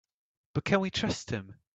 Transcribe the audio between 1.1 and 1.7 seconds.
him?